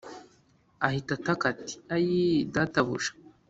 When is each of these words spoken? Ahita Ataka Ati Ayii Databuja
Ahita 0.87 1.11
Ataka 1.19 1.43
Ati 1.53 1.73
Ayii 1.95 2.45
Databuja 2.53 3.11